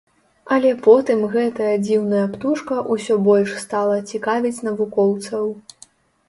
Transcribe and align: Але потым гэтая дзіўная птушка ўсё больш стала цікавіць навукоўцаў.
Але 0.53 0.69
потым 0.85 1.19
гэтая 1.35 1.73
дзіўная 1.83 2.23
птушка 2.31 2.79
ўсё 2.95 3.19
больш 3.29 3.51
стала 3.65 3.99
цікавіць 4.13 4.63
навукоўцаў. 4.71 5.45